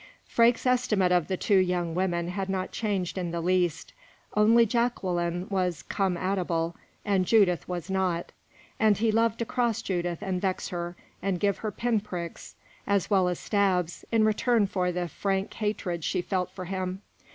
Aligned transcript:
Freke's 0.25 0.65
estimate 0.65 1.11
of 1.11 1.27
the 1.27 1.37
two 1.37 1.59
young 1.59 1.93
women 1.93 2.29
had 2.29 2.49
not 2.49 2.71
changed 2.71 3.19
in 3.19 3.29
the 3.29 3.39
least 3.39 3.93
only 4.35 4.65
Jacqueline 4.65 5.45
was 5.49 5.83
come 5.83 6.17
at 6.17 6.39
able 6.39 6.75
and 7.05 7.23
Judith 7.27 7.67
was 7.69 7.87
not 7.87 8.31
and 8.79 8.97
he 8.97 9.11
loved 9.11 9.37
to 9.37 9.45
cross 9.45 9.79
Judith 9.83 10.23
and 10.23 10.41
vex 10.41 10.69
her, 10.69 10.95
and 11.21 11.39
give 11.39 11.59
her 11.59 11.69
pin 11.69 11.99
sticks 12.01 12.55
as 12.87 13.11
well 13.11 13.27
as 13.27 13.37
stabs 13.39 14.03
in 14.11 14.23
return 14.25 14.65
for 14.65 14.91
the 14.91 15.07
frank 15.07 15.53
hatred 15.53 16.03
she 16.03 16.23
felt 16.23 16.49
for 16.49 16.65
him. 16.65 17.03